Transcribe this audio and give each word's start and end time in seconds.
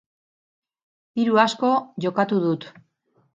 Diru 1.19 1.37
asko 1.43 1.69
jokatu 2.07 2.41
dut. 2.47 2.67